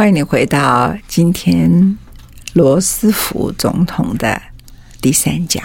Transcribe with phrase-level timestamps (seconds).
[0.00, 1.98] 欢迎你回到今天
[2.54, 4.40] 罗斯福总统的
[4.98, 5.62] 第三讲。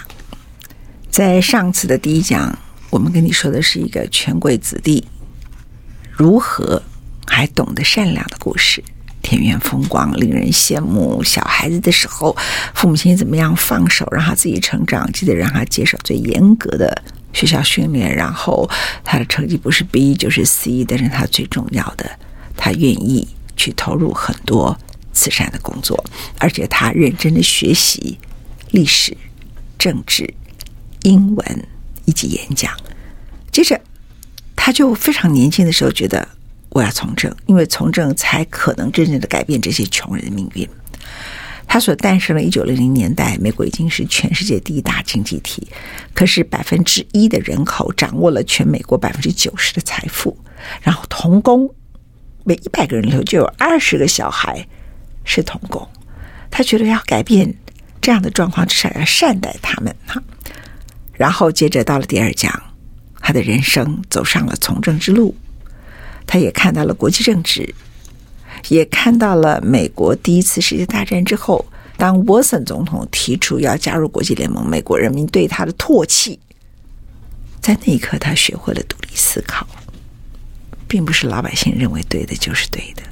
[1.08, 2.58] 在上次的第一讲，
[2.90, 5.02] 我们跟你说的是一个权贵子弟
[6.12, 6.82] 如何
[7.26, 8.84] 还懂得善良的故事，
[9.22, 11.24] 田园风光令人羡慕。
[11.24, 12.36] 小孩子的时候，
[12.74, 18.68] 父母亲怎么样放手让他自己成长，记得让他接受最严格的学校训练，然后
[19.02, 22.18] 他的成绩不是 B 就是 C，但是他最重要的，
[22.54, 23.26] 他愿意。
[23.56, 24.78] 去投入很多
[25.12, 26.04] 慈善的工作，
[26.38, 28.18] 而且他认真的学习
[28.70, 29.16] 历史、
[29.78, 30.32] 政治、
[31.02, 31.68] 英文
[32.04, 32.70] 以及演讲。
[33.50, 33.80] 接着，
[34.54, 36.28] 他就非常年轻的时候觉得
[36.68, 40.68] 我要从政，因为从政才可能真正的改变这些穷人的命运。
[41.66, 45.66] 他所诞生的一九零零年代，美国已经是全世界第一大经济体，
[46.14, 50.36] 可是百分之一的人口掌握了全美国百分之九十的财富，
[50.82, 51.68] 然后童工。
[52.48, 54.64] 每一百个人里头就有二十个小孩
[55.24, 55.86] 是童工，
[56.48, 57.52] 他觉得要改变
[58.00, 60.22] 这样的状况，至少要善待他们哈。
[61.14, 62.62] 然后接着到了第二讲，
[63.20, 65.34] 他的人生走上了从政之路，
[66.24, 67.74] 他也看到了国际政治，
[68.68, 76.38] 也看到了美国第一次世界大战之后，当沃森总统提出要加入国际联盟，美国人民对他的唾弃，
[77.60, 79.66] 在那一刻他学会了独立思考。
[80.88, 83.02] 并不是老百姓认为对的就是对的，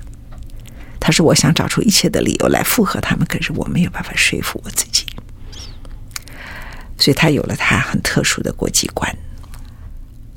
[1.00, 5.04] 他说：“我想找出一切的理由来附和他们，可是我没有办法说服我自己。”
[6.96, 9.14] 所以他有了他很特殊的国际观。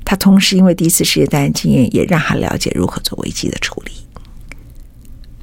[0.04, 3.92] 他同时因为第一次世界大战经验，也让他了解如何做危机的处理。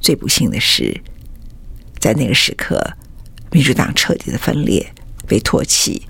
[0.00, 1.00] 最不幸的是，
[1.98, 2.96] 在那个时刻，
[3.50, 4.92] 民主党彻底的分裂，
[5.26, 6.06] 被唾弃。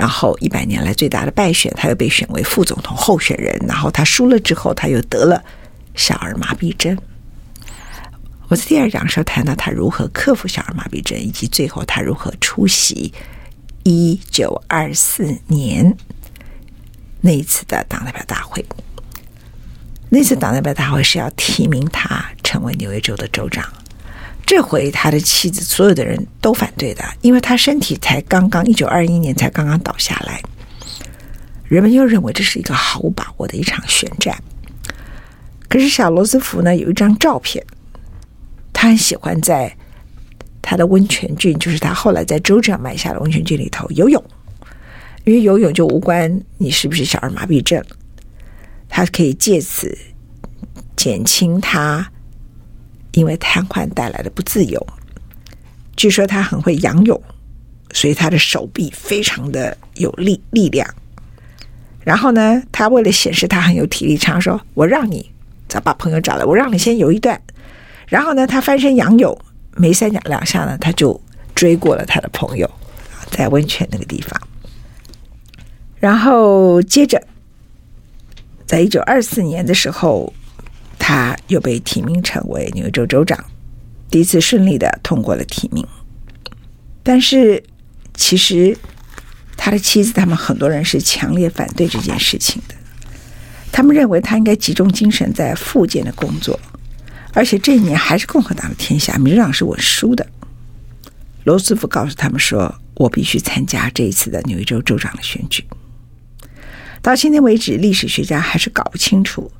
[0.00, 3.54] 然后一百年来最大的败选，他又被选为副总统候选人。
[3.68, 5.44] 然后他输了之后，他又得了
[5.94, 6.96] 小儿麻痹症。
[8.48, 13.12] 我在第二讲时候谈到他如何克服小儿麻痹症，以及最后他如何出席
[13.82, 15.94] 一九二四年
[17.20, 18.64] 那一次的党代表大会。
[20.08, 23.70] 那次党代表大会是要提名他成为纽约州的州长。
[24.50, 30.42] 这回他的妻子，所有的人都反对的，因为他身体才刚刚一九二一年才刚刚倒下来。
[31.68, 34.36] 人们又认为这是一个毫无把握的一场宣战。
[35.68, 37.64] 可是小罗斯福呢，有一张照片，
[38.72, 39.72] 他很喜欢在
[40.60, 44.20] 他的温泉郡，就是他后来在州长买下的温泉郡里头游泳，
[45.26, 47.80] 因为游泳就无关你是不是小儿麻痹症，
[48.88, 49.96] 他可以借此
[50.96, 52.10] 减轻他。
[53.12, 54.86] 因为瘫痪带来的不自由，
[55.96, 57.20] 据说他很会仰泳，
[57.92, 60.88] 所以他的手臂非常的有力力量。
[62.04, 65.30] 然后呢，他为了显示他很有体力，常说：“我让你，
[65.68, 67.40] 再把朋友找来，我让你先游一段。”
[68.06, 69.36] 然后呢，他翻身仰泳，
[69.76, 71.20] 没三两两下呢，他就
[71.54, 72.70] 追过了他的朋友，
[73.30, 74.40] 在温泉那个地方。
[75.98, 77.20] 然后接着，
[78.66, 80.32] 在一九二四年的时候。
[81.10, 83.44] 他又被提名成为纽约州州长，
[84.08, 85.84] 第一次顺利的通过了提名。
[87.02, 87.60] 但是，
[88.14, 88.78] 其实
[89.56, 92.76] 他的妻子他们很多人是强烈反对这件事情的。
[93.72, 96.56] 他们认为他应该集中精神在复建的工作，
[97.32, 100.24] 而且这一年还是共和党的天下，民主党是我输的。
[101.42, 105.64] 罗斯福告诉他们说：“我必须参加这一次的纽约州州长的选举。”
[107.02, 109.50] 到今天为止，历史学家还是搞不清楚。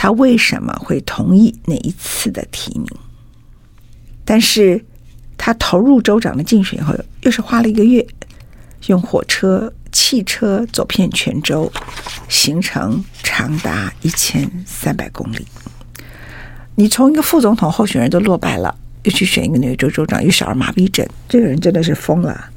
[0.00, 2.86] 他为什么会同意那一次的提名。
[4.24, 4.84] 但是
[5.36, 8.06] 他投入州长的竞选以后，又是花了一个月，
[8.86, 11.72] 用火车、汽车走遍全州，
[12.28, 15.44] 行程长达一千三百公里。
[16.76, 18.72] 你从一个副总统候选人都落败了，
[19.02, 22.50] 又去选一个纽约州州长，又小儿麻痹症，这个人真的是疯了。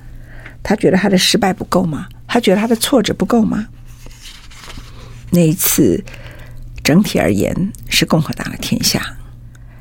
[0.61, 2.07] 他觉得他的失败不够吗？
[2.27, 3.65] 他觉得他的挫折不够吗？
[5.31, 6.03] 那一次，
[6.83, 9.01] 整体而言是共和党的天下。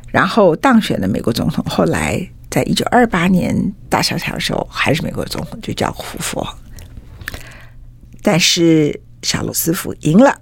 [0.08, 6.46] 然后当选的美国总统，后来在一九二八年大萧条的时候，还是美国总统，就叫胡佛。
[8.22, 10.40] 但是小罗斯福赢了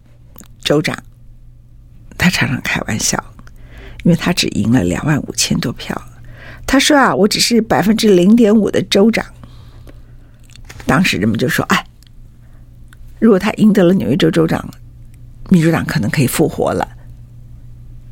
[0.61, 0.97] 州长，
[2.17, 3.23] 他常常开玩笑。
[4.05, 6.01] 因为他只赢了两万五千多票，
[6.65, 9.27] 他说啊，我只是百分之零点五的州长。
[10.87, 11.85] 当时人们就说，哎，
[13.19, 14.67] 如果他赢得了纽约州州长，
[15.49, 16.87] 民主党可能可以复活了，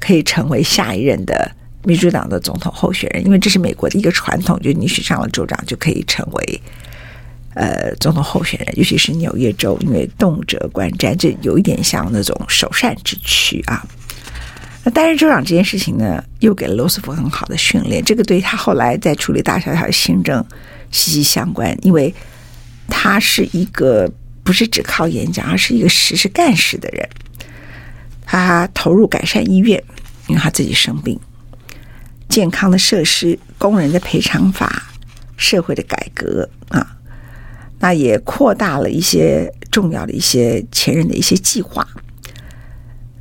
[0.00, 1.50] 可以成为下一任的
[1.84, 3.24] 民主党的总统候选人。
[3.24, 6.62] 因为这是美国的一个传统，就是你选上了州长就可以成为
[7.54, 13.86] 呃总统候选人，尤其是纽约州，因为动辄观战，这有一点像那种首善之区啊。
[14.84, 20.44] 那担任州长这件事情呢，又给了罗斯福很好的训练，这个对他后来在处理大小小的行政
[20.92, 22.14] 息息相关，因为
[22.88, 24.08] 他是一个
[24.46, 27.06] 不是只靠演讲，而是一个实事干事的人。
[28.24, 29.82] 他投入改善医院，
[30.28, 31.18] 因为他自己生病，
[32.28, 34.84] 健康的设施、工人的赔偿法、
[35.36, 36.96] 社会的改革啊，
[37.80, 41.84] 那也扩大了一些重要的一些前任的一些计划。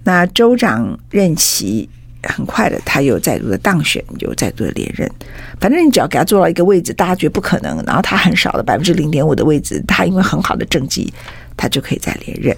[0.03, 1.89] 那州长任期
[2.29, 5.09] 很快的，他又再度的当选，又再度的连任。
[5.59, 11.13] 反正你只要给他做到一个位置，大家觉得不可能，然后他很少的百分之零点五的位置，他因为很好的政绩，
[11.55, 12.55] 他就可以再连任。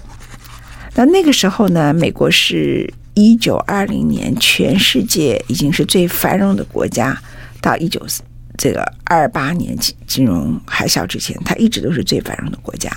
[0.94, 7.18] 那那个时候呢，美国是一九二零年，全世界已经是最繁荣的国家，
[7.60, 8.00] 到一九。
[8.60, 12.90] 这个二八年金金融海啸之前，它一直都是最繁荣的国家，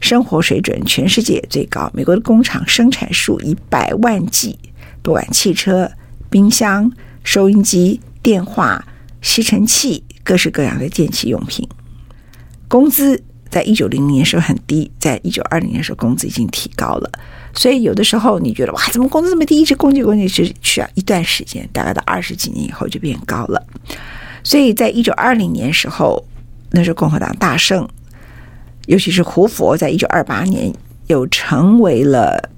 [0.00, 1.90] 生活水准全世界最高。
[1.92, 4.58] 美国的工厂生产数以百万计，
[5.02, 5.92] 不管汽车、
[6.32, 6.90] 冰箱、
[7.22, 8.82] 收音机、电话、
[9.20, 11.68] 吸尘器，各式各样的电器用品。
[12.68, 17.10] 工资在一九零零年时候很低，在一九二零年时候工资已经提高了。
[17.52, 19.60] 所以有的时候你觉得哇，怎么工资这么低？
[19.60, 23.62] 一直工资工资是需要一段时间，大概到二十几年以后就变高了。
[24.42, 26.24] 所以在一九二零年时候，
[26.70, 27.86] 那时候共和党大胜，
[28.86, 30.72] 尤其是胡佛在一九二八年
[31.08, 32.48] 又成为了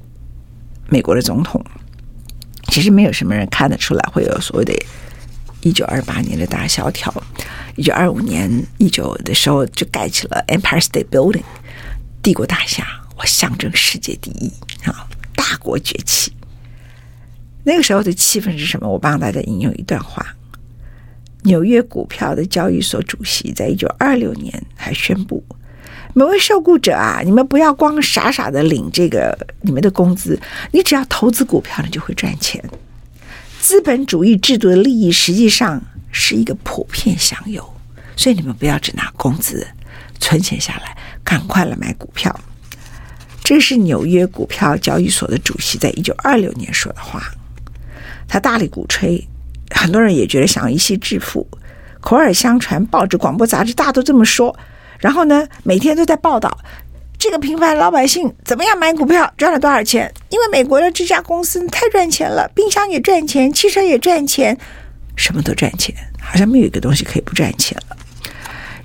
[0.88, 1.61] 美国的总统。
[2.75, 4.75] 其实没有什么人看得出来会有所谓的
[5.62, 7.15] “一九二八年的大萧条”。
[7.76, 11.44] 一九二五年一九的时候就盖起了 Empire State Building，
[12.21, 12.85] 帝国大厦，
[13.17, 14.53] 我象征世界第一
[14.88, 15.06] 啊，
[15.37, 16.32] 大国崛起。
[17.62, 18.88] 那个时候的气氛是什么？
[18.88, 20.35] 我帮大家引用一段话。
[21.44, 25.44] 纽约股票的交易所主席在一九二六年还宣布
[26.16, 30.40] ：“每位受雇者啊，你们不要光傻傻的领这个你们的工资，
[30.70, 32.62] 你只要投资股票，你就会赚钱。
[33.61, 35.82] 资本主义制度的利益实际上
[36.12, 37.69] 是一个普遍享有，
[38.16, 39.66] 所以你们不要只拿工资，
[40.21, 42.35] 存钱下来，赶快来买股票。”
[43.42, 47.21] 这是纽约股票交易所的主席在一九二六年说的话，
[48.28, 49.26] 他大力鼓吹。
[49.71, 51.47] 很多人也觉得想要一夕致富，
[52.00, 54.56] 口耳相传，报纸、广播、杂志大都这么说。
[55.04, 56.58] 然后呢，每天都在报道
[57.18, 60.11] 这个平凡老百姓怎么样买股票赚了多少钱。
[60.30, 64.56] 因为美国的这家公司太赚钱了，冰箱也赚钱，汽车也赚钱，
[65.14, 67.96] 什么都赚钱，好像没有一个东西可以不赚钱了。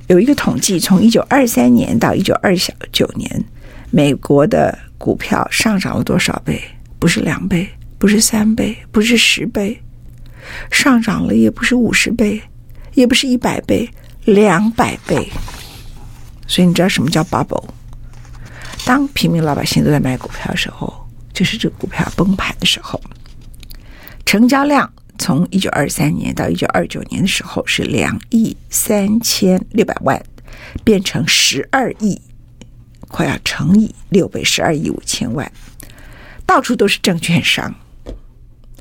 [0.08, 2.54] 有一个统计，从一九二三年到一九二
[2.92, 3.46] 九年，
[3.90, 6.62] 美国的股票上涨了多少倍？
[7.00, 7.66] 不是两倍，
[7.98, 9.82] 不是三倍，不是十倍。
[10.70, 12.42] 上涨了也不是五十倍，
[12.94, 13.90] 也不是一百倍，
[14.26, 15.26] 两百倍。
[16.50, 17.64] 所以你知道什么叫 bubble？
[18.86, 23.00] 当平民老百姓都在买股票的时候，就是这个股票崩盘的时候。
[24.26, 30.22] 成交量从一九二三年到一九二九年的时候是两亿三千六百万，
[30.84, 32.20] 变成十二亿，
[33.08, 35.52] 快要乘以六倍，十二亿五千万，
[36.46, 37.74] 到处都是证券商。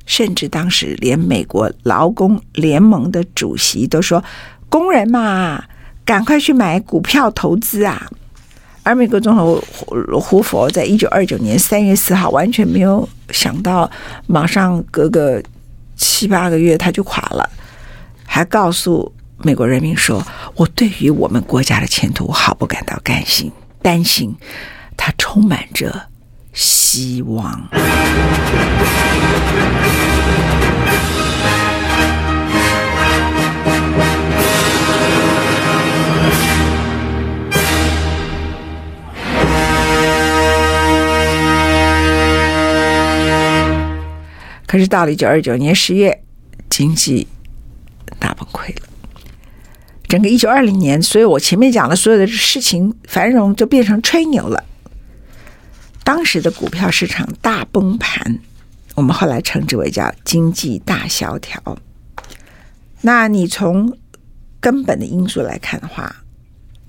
[0.07, 4.25] 甚至当时连美国劳工联盟的主席都说
[4.71, 5.63] ：“工人嘛，
[6.09, 8.09] 赶快去买股票投资啊！”
[8.83, 13.91] 而美国总统胡胡佛在一九二九年三月四号完全没有想到，
[14.27, 15.43] 马上隔个
[15.95, 17.47] 七八个月他就垮了，
[18.25, 19.12] 还告诉
[19.43, 24.35] 美国人民说：“我对于我们国家的前途毫不感到甘心担心，
[24.97, 26.07] 他充满着
[26.55, 27.69] 希望。
[44.69, 46.23] 可是到了一九二九年十月，
[46.69, 47.27] 经济
[48.21, 48.87] 大崩溃了。
[50.07, 54.63] 整个一九二零年，所以我前面讲的所有的事情繁荣就变成吹牛了。
[56.05, 58.39] 当时的股票市场大崩盘，
[58.95, 61.79] 我们后来称之为叫经济大萧条。
[63.01, 63.97] 那你从
[64.61, 66.15] 根本的因素来看的话，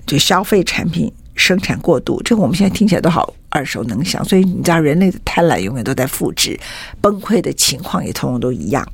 [0.06, 4.24] 就消费产品生产过度，这个我们现在听起来都好耳熟能详。
[4.24, 6.60] 所以你知道，人类的贪婪永远都在复制，
[7.02, 8.88] 崩溃的情况也通通都一样。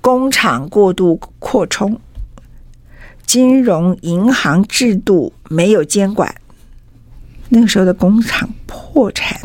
[0.00, 1.98] 工厂过度扩充，
[3.26, 6.34] 金融银行制度没有监管，
[7.48, 9.40] 那个时候的工厂破产、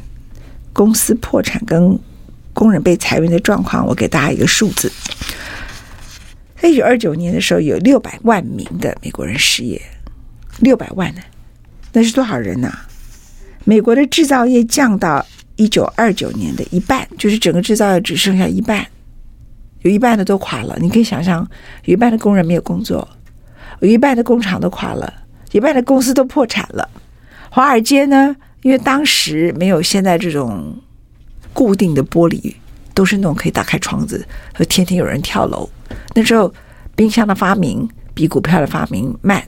[0.73, 1.97] 公司破产跟
[2.53, 4.91] 工人被裁员的状况，我给大家一个数字：
[6.57, 9.81] 在一九二九年的时候，有六百万名的美国人失业，
[10.59, 11.21] 六百万呢。
[11.93, 12.69] 那是多少人呢？
[13.69, 15.23] 美国的制造业降到
[15.55, 18.83] 一九二九年的一半，就是整个制造业只剩下一半，
[19.83, 20.75] 有一半的都垮了。
[20.81, 21.47] 你可以想象，
[21.85, 23.07] 有一半的工人没有工作，
[23.81, 25.13] 有一半的工厂都垮了，
[25.51, 26.89] 一半的公司都破产了。
[27.51, 30.75] 华尔街呢，因为当时没有现在这种
[31.53, 32.55] 固定的玻璃，
[32.95, 35.69] 都是那种可以打开窗子，和天天有人跳楼。
[36.15, 36.51] 那时候
[36.95, 39.43] 冰箱的发明比股票的发明慢。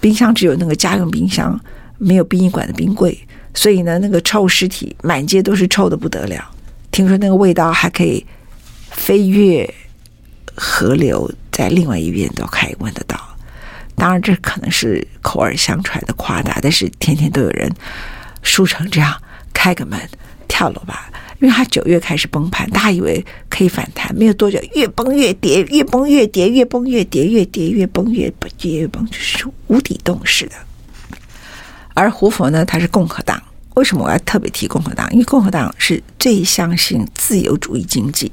[0.00, 1.60] 冰箱只有那个家用冰箱，
[2.00, 3.16] 没有殡仪馆的冰柜，
[3.54, 6.50] 所以呢，那个臭尸体满街都是臭的不得了。
[6.90, 8.24] 听说那个味道还可以
[8.90, 9.68] 飞越
[10.56, 13.20] 河流，在另外一边都可以闻得到。
[13.94, 17.70] 当然，这可能是口耳相传的夸大，但是天天都有人
[18.42, 19.14] 输成这样，
[19.52, 20.00] 开个门
[20.48, 21.10] 跳楼吧。
[21.38, 30.52] 因为他九月开始崩盘，大家以为可以反弹，没有多久越崩越跌，越崩越跌，越崩越跌，越跌越崩越跌越崩，就是无底洞似的。
[31.94, 33.42] 而胡佛呢，他是共和党，
[33.74, 35.10] 为什么我要特别提共和党？
[35.12, 38.30] 因为共和党是最相信自由主义经济，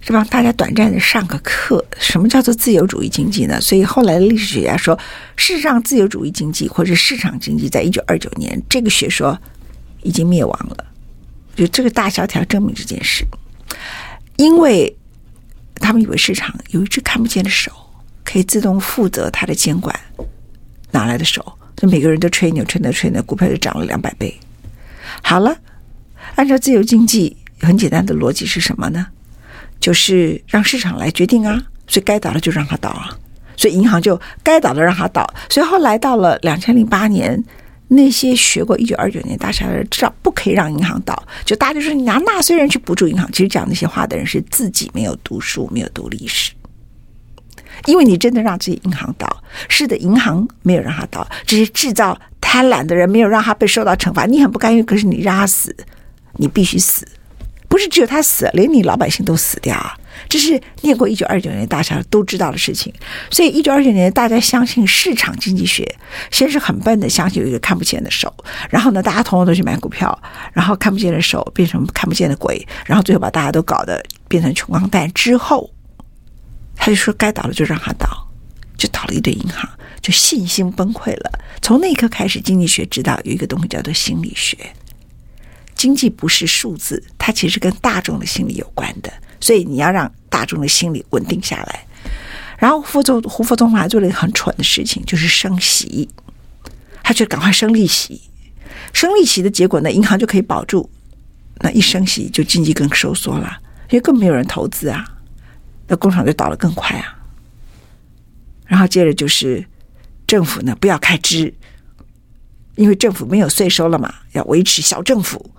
[0.00, 0.24] 是吧？
[0.30, 3.60] 大家短暂的上个课，什么叫做自由主义经济呢？
[3.60, 4.98] 所以后来历史学家说，
[5.36, 9.38] 事实上自由主义经济或者市场经济，在一九二九年这个学说
[10.02, 10.84] 已经灭亡了。
[11.54, 13.24] 就这个大萧条证明这件事，
[14.36, 14.96] 因为
[15.76, 17.70] 他们以为市场有一只看不见的手，
[18.24, 19.94] 可以自动负责它的监管，
[20.90, 21.58] 哪来的手？
[21.76, 24.34] 就每个人都吹牛，吹牛吹牛，股票就涨了两百倍。
[25.22, 25.56] 好了，
[26.36, 29.06] 按照自由经济很简单的逻辑是什么呢？
[29.80, 33.10] 就是让市场来决定啊，所以该倒的就让它倒啊，
[33.56, 35.26] 所以银行就该倒的让它倒。
[35.48, 37.42] 所以后来到了两千零八年。
[37.94, 43.30] 那些学过一九二九年大萧条的人知道不可以让银行倒，就大家就说你拿纳税人去补助银行。
[43.32, 46.52] 其实讲那些话的人是自己没有读书，没有读历史。
[47.86, 49.26] 因为你真的让这些银行倒，
[49.68, 54.26] 是的，银行没有让他倒，这些制造贪婪的人没有让他被受到惩罚。
[54.26, 55.74] 你很不甘愿，可是你让他死，
[56.34, 57.06] 你必须死，
[57.68, 59.96] 不是只有他死，连你老百姓都死掉啊。
[60.28, 62.92] 这是念过一九二九年大萧条都知道的事情，
[63.30, 65.90] 所以一九二九年大家相信市场经济学，
[66.30, 68.32] 先是很笨的相信有一个看不见的手，
[68.68, 70.16] 然后呢，大家统统都去买股票，
[70.52, 75.68] 然后看不见的手变成看不见的鬼，然后最后把大家都搞得变成穷光蛋之后，
[76.76, 78.28] 他就说该倒的就让他倒，
[78.76, 79.68] 就倒了一堆银行，
[80.00, 81.30] 就信心崩溃了。
[81.60, 84.56] 从那一刻开始，经济学知道有一个东西叫做心理学，
[85.74, 89.12] 经济不是数字，它其实跟大众的心理有关的。
[89.40, 91.86] 所以你要让大众的心理稳定下来，
[92.58, 96.08] 然后胡佛胡佛总统还做了一个很蠢的事情，就是升息，
[97.02, 98.20] 他就赶快升利息，
[98.92, 100.88] 升利息的结果呢，银行就可以保住，
[101.56, 103.58] 那一升息就经济更收缩了，
[103.90, 105.04] 因为更没有人投资啊，
[105.92, 107.18] 那工厂就倒得更快啊，
[108.64, 109.62] 然后接着就是
[110.26, 111.52] 政府呢不要开支，
[112.76, 115.50] 因为政府没有税收了嘛，要维持小政府，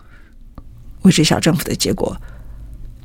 [1.03, 2.19] 维持小政府的结果。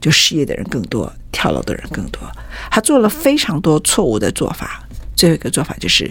[0.01, 2.23] 就失业的人更多，跳楼的人更多。
[2.71, 4.83] 他做了非常多错误的做法。
[5.15, 6.11] 最后一个做法就是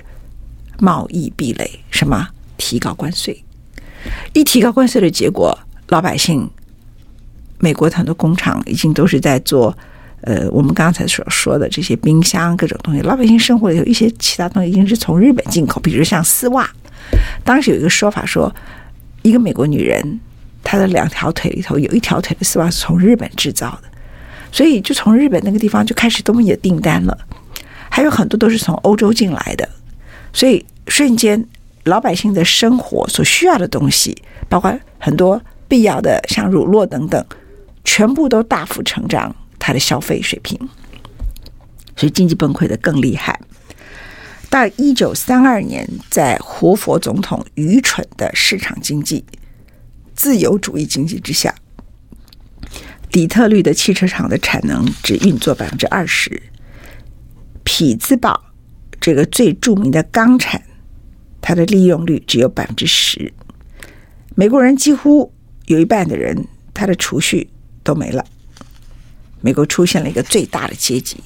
[0.78, 2.28] 贸易壁垒，什么？
[2.58, 3.44] 提高关税。
[4.34, 5.58] 一提高关税的结果，
[5.88, 6.48] 老百姓，
[7.58, 9.76] 美国很多工厂已经都是在做，
[10.28, 13.00] 呃，我们刚才所说的这些冰箱各种东西。
[13.00, 16.70] 老百姓生活里有一些其他东西已经是从日本进口，比如像丝袜。
[17.46, 18.54] 当时有一个说法说，
[19.22, 20.20] 一个美国女人。
[20.64, 23.88] 她的两条腿里头有一条腿的丝袜是从日本制造的，
[24.52, 27.18] 所以就从日本那个地方就开始都没有订单了，
[27.90, 29.70] 还有很多都是从欧洲进来的，
[30.34, 31.42] 所以瞬间
[31.86, 34.18] 老百姓的生活所需要的东西，
[34.50, 37.24] 包括很多必要的像乳酪等等，
[37.86, 39.34] 全部都大幅成长
[39.68, 40.58] 他的消费水平，
[41.98, 43.38] 所以经济崩溃的更厉害。
[44.50, 49.26] 到一九三二年，在活佛总统愚蠢的市场经济、
[50.16, 51.54] 自由主义经济之下，
[53.12, 56.42] 底特律的汽车厂的产能只运作百分之二十，
[57.66, 58.46] 匹兹堡
[59.02, 60.62] 这个最著名的钢厂，
[61.42, 63.34] 它的利用率只有百分之十。
[64.34, 65.34] 美国人几乎
[65.66, 67.50] 有一半的人，他的储蓄
[67.84, 68.26] 都没了。
[69.42, 71.18] 美国出现了一个最大的阶级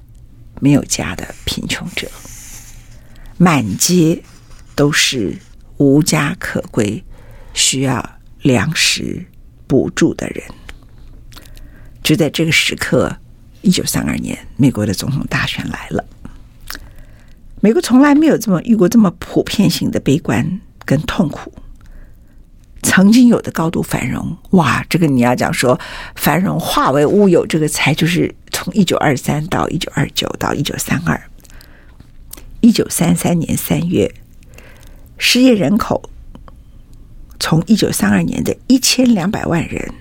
[0.60, 2.08] ——没有家的贫穷者。
[3.38, 4.22] 满街
[4.74, 5.36] 都是
[5.76, 7.04] 无家可归、
[7.52, 9.26] 需要粮食
[9.66, 10.42] 补助的人。
[12.02, 13.14] 就在这个时刻，
[13.62, 16.04] 一九三二年，美国的总统大选来了。
[17.60, 21.52] 美国从来没有这么遇过这么普遍性的悲观跟痛苦。
[22.88, 25.78] 曾经有的高度繁荣，哇，这个你要讲说
[26.14, 31.20] 繁荣化为乌有，这个才就是从一九二三到一九二九到一九三二。
[32.60, 34.14] 一九三三年三月，
[35.18, 36.08] 失业人口
[37.40, 39.92] 从一九三二年的一千两百万人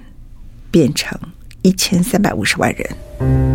[0.69, 1.19] 变成
[1.63, 3.54] 一千三百五十万人。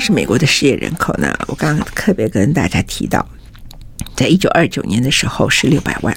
[0.00, 3.28] 当时美国的失业人口呢，我刚刚特别跟大家提到，
[4.16, 6.16] 在一九二九年的时候是六百万，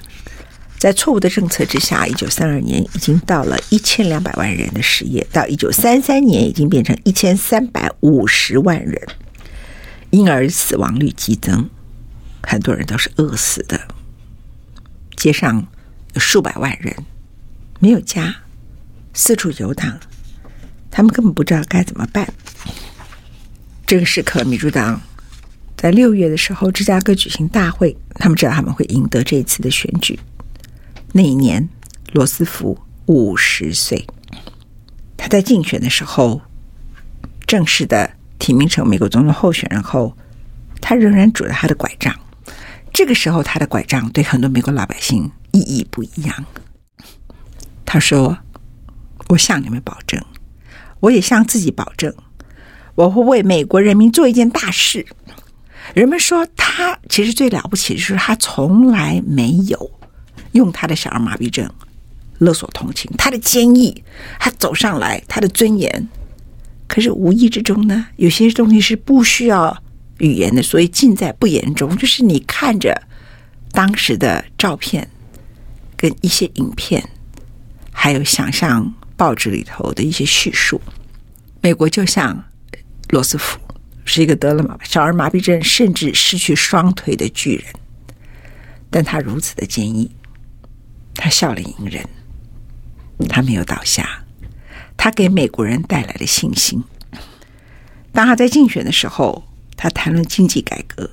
[0.77, 8.97] 在错误的政策之下，一九三二年已经到了一千两百万人的失业，到一九三三年已经变成一千三百五十万人，
[10.12, 11.69] 因而死亡率激增，
[12.41, 13.81] 很多人都是饿死的，
[15.17, 15.67] 街上
[16.13, 16.95] 有数百万人
[17.81, 18.34] 没有家，
[19.13, 19.99] 四处游荡，
[20.89, 22.25] 他们根本不知道该怎么办。
[23.86, 25.00] 这个时刻，民主党
[25.78, 30.19] 在六月的时候，芝加哥举行大会，他们知道他们会赢得这一次的选举。
[31.12, 31.67] 那一年，
[32.13, 34.08] 罗斯福五十岁，
[35.17, 36.41] 他在竞选的时候
[37.46, 40.17] 正式的提名成美国总统候选人后，
[40.82, 42.17] 他仍然拄着他的拐杖。
[42.91, 46.46] 这个时候，他的拐杖对很多美国老百姓意义不一样。
[47.86, 48.38] 他说
[49.30, 50.24] ：“我向你们保证，
[51.00, 52.12] 我也向自己保证。”
[52.95, 55.06] 我会为美国人民做一件大事。
[55.93, 59.91] 人们说他其实最了不起的是他从来没有
[60.53, 61.69] 用他的小儿麻痹症
[62.39, 64.03] 勒索同情，他的坚毅，
[64.39, 66.08] 他走上来，他的尊严。
[66.88, 69.75] 可是无意之中呢，有些东西是不需要
[70.19, 71.95] 语言的，所以尽在不言中。
[71.97, 73.01] 就是你看着
[73.71, 75.10] 当时的照片
[75.97, 77.03] 跟一些影片，
[77.91, 80.79] 还有想象报纸里头的一些叙述，
[81.62, 82.43] 美国就像。
[83.13, 83.60] 罗斯福
[84.06, 87.65] 是一个得了小儿麻痹症，甚至失去双腿的巨人，
[88.89, 90.10] 但他如此的坚毅，
[91.13, 92.04] 他笑脸迎人，
[93.30, 94.23] 他没有倒下，
[94.97, 96.84] 他给美国人带来了信心。
[98.12, 99.43] 当他在竞选的时候，
[99.78, 101.08] 他谈论经济改革，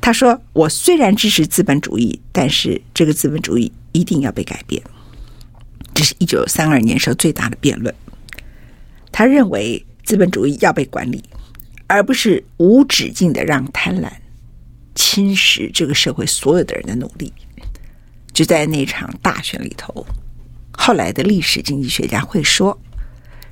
[0.00, 4.82] 他说：“我虽然支持资本主义，但是这个资本主义一定要被改变。”
[5.94, 7.94] 这是一九三二年时候最大的辩论。
[9.12, 9.86] 他认为。
[10.04, 11.22] 资本主义要被管理，
[11.86, 14.08] 而不是无止境的让贪婪
[14.94, 17.32] 侵蚀这个社会所有的人的努力。
[18.32, 20.04] 就在那场大选里头，
[20.72, 22.78] 后来的历史经济学家会说，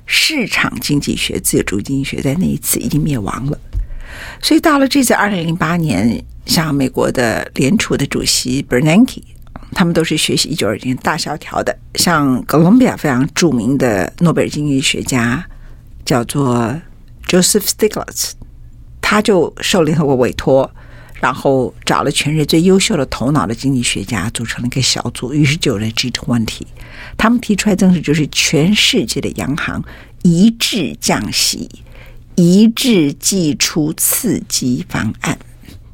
[0.05, 3.57] 市场经济学、自由主义经济学在那一次已经灭亡了。
[4.41, 9.23] 所以到了这次二零零八年，像美国的联储的主席 Bernanke，
[9.71, 11.75] 他们都是学习一九二九年大萧条的。
[11.95, 15.43] 像哥伦比亚非常著名的诺贝尔经济学家。
[16.05, 16.73] 叫做
[17.27, 18.31] Joseph Stiglitz，
[19.01, 20.69] 他就受联合国委托，
[21.19, 26.61] 然后找了全世界最优秀的头脑的经济学家，组成了一个小组，于是就有了 G20。
[27.17, 29.83] 他们提出来政策就是全世界的央行
[30.23, 31.69] 一致降息，
[32.35, 35.37] 一致祭出刺激方案。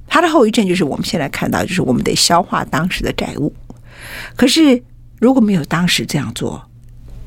[0.08, 3.54] 它的后遗症就是我们现在看到，就是我们得消化当时的债务。
[4.36, 4.82] 可是
[5.20, 6.69] 如果没有当时这样做，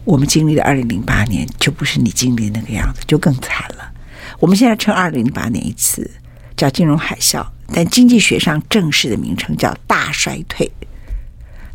[0.04, 3.92] 我们经历的二零零八年就不是你经历的那个样子，就更惨了。
[4.40, 6.10] 我们现在称二零零八年一次
[6.56, 10.68] 叫金融海啸，但经济学上正式的名称叫大衰退。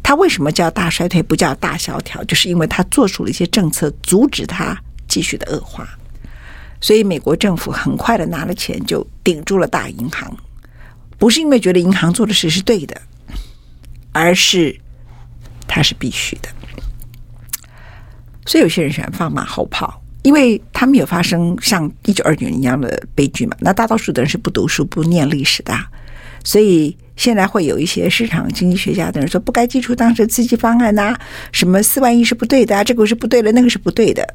[0.03, 2.23] 它为什么叫大衰退不叫大萧条？
[2.25, 5.87] 就是因为它做出了一些政策，阻止它继续的恶化。
[6.79, 10.35] 所以美国政府很快的拿了钱就顶住了大银行，
[11.17, 13.01] 不是因为觉得银行做的事是对的，
[14.11, 14.79] 而是
[15.67, 16.49] 它是必须的。
[18.47, 23.55] 所以有些人喜欢放马后炮，因为他没有发生像一九二九年一样的悲剧嘛。
[23.59, 25.77] 那大多数的人是不读书、不念历史的，
[26.43, 31.15] 所以现在会有一些市场经济学家的人说，不该祭出当时刺激方案呐、
[31.51, 34.27] 什么四万亿是不对的啊，这个是不对的，那个是不对的。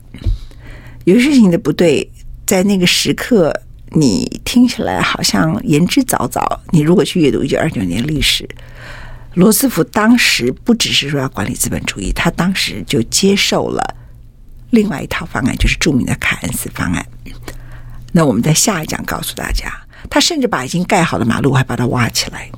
[1.05, 2.09] 有些事情的不对。
[2.44, 3.55] 在那个时刻，
[3.92, 6.44] 你听起来好像言之凿凿。
[6.70, 8.46] 你如果去阅读一九二九年历史，
[9.35, 13.81] 罗斯福当时不只是说要管理资本主义，他当时就接受了
[14.72, 17.06] 另外一套方案，就是著名的凯恩斯方案。
[18.11, 19.72] 那我们在下一讲告诉大家，
[20.11, 22.50] 他甚至把已经盖好的马路还把它挖起来，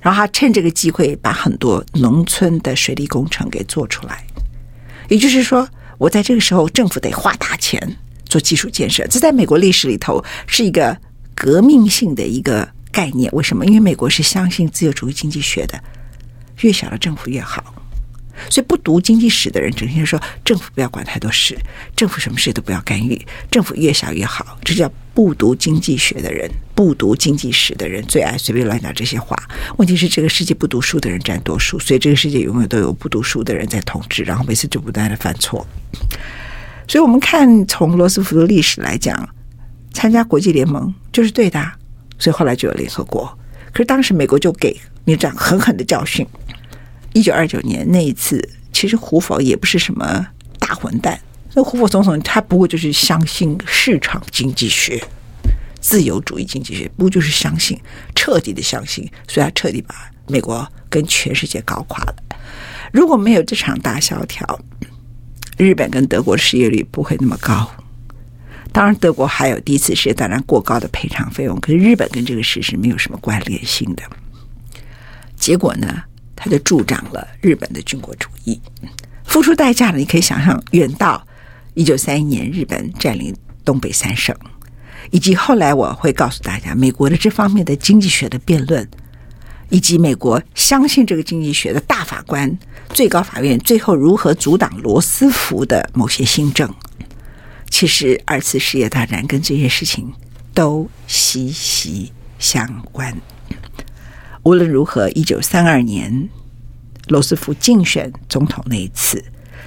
[0.00, 4.24] 然后他趁这个机会把很多农村的水利工程给做出来。
[5.08, 7.96] 也就是说，我在这个时候政府得花大钱。
[8.26, 10.96] 做基础建设，这在美国历史里头是一个
[11.34, 13.28] 革命性的一个概念。
[13.32, 13.66] 为什么？
[13.66, 15.82] 因为美国是相信自由主义经济学的，
[16.60, 17.74] 越小的政府越好。
[18.48, 21.58] 所以不读经济史的人整天说政府不要管太多事，
[21.96, 24.58] 政府什么事都不要干预，政府越小越好。
[24.64, 29.36] 这叫不读经济学的人，不读经济史的人最爱随便乱讲这些话。
[29.76, 35.66] 问题是这个世界不读书的人占多数，所以这个世界永远都有不读书的人在统治，然后每次就不断的犯错。
[36.88, 39.28] 所以，我们看从罗斯福的历史来讲，
[39.92, 41.72] 参加国际联盟就是对的，
[42.18, 43.26] 所以后来就有联合国。
[43.72, 46.26] 可是当时美国就给你这样狠狠的教训。
[47.12, 48.40] 一九二九年那一次，
[48.72, 50.26] 其实胡佛也不是什么
[50.58, 51.20] 大混蛋，
[51.54, 55.02] 那胡佛总统他不过就是相信市场经济学、
[55.80, 57.80] 自由主义经济学，不就是相信，
[58.14, 59.94] 彻底的相信，所以他彻底把
[60.28, 62.14] 美国跟全世界搞垮了。
[62.92, 64.60] 如果没有这场大萧条，
[65.56, 67.70] 日本跟德国失业率不会那么高，
[68.72, 74.02] 当然德国还有第一次世界大战过高的赔偿费用，可是日本跟这个事是没有什么关联性的。
[75.36, 76.04] 结果呢，
[76.40, 78.58] 他就助长了日本的军国主义，
[79.24, 81.24] 付出代价呢，你可以想象，远到
[81.74, 84.34] 一九三一年日本占领东北三省，
[85.10, 88.88] 以及后来我会告诉大家，美国的这方面的经济学的辩论。
[89.72, 92.58] 以及美国相信这个经济学的大法官、
[92.92, 96.68] 最高法院最后如何阻挡罗斯福的某些新政，
[97.68, 100.12] 其实二次世界大战跟这些事情
[100.52, 103.16] 都息息相关。
[104.42, 106.28] 无论如何，一九三二年
[107.08, 109.22] 罗斯福竞选总统那一次，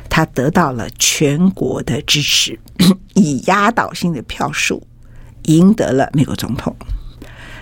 [0.09, 2.59] 他得到了全国的支持，
[3.13, 4.81] 以压倒性的票数
[5.43, 6.75] 赢得了美国总统。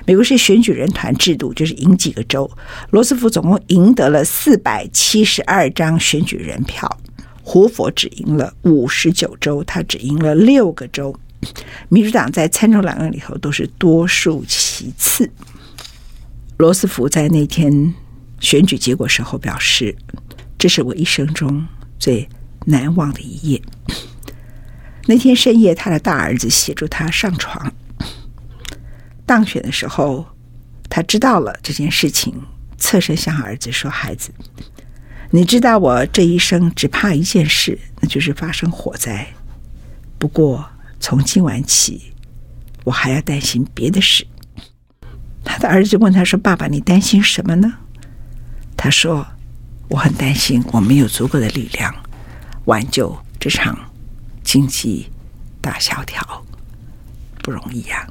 [0.05, 2.49] 美国是选举人团制度，就是赢几个州。
[2.89, 6.97] 罗斯福总共赢得了四百七十二张选举人票，
[7.43, 11.13] 胡佛只赢了五十九州，他只赢了六个州。
[11.89, 15.29] 民主党在参众两院里头都是多数其次。
[16.61, 17.91] 罗斯福在那天
[18.39, 19.95] 选举结果时候表示
[20.59, 21.65] ：“这是我一生中
[21.97, 22.29] 最
[22.67, 23.59] 难忘的一夜。”
[25.07, 27.73] 那天深夜，他的大儿子协助他上床。
[29.25, 30.23] 当选的时候，
[30.87, 32.31] 他知道了这件事情，
[32.77, 34.29] 侧身向儿子说：“孩子，
[35.31, 39.27] 你知道我这一生只怕一件事，那就是发生火灾。
[40.19, 40.63] 不过
[40.99, 42.13] 从今晚起，
[42.83, 44.27] 我还要担心别的事。”
[45.61, 47.71] 他儿子问他说：“爸爸，你担心什么呢？”
[48.75, 49.27] 他说
[49.89, 51.93] ：“我很担心我没有足够的力量
[52.65, 53.77] 挽救这场
[54.43, 55.11] 经济
[55.61, 56.43] 大萧条，
[57.43, 58.07] 不容易、啊。”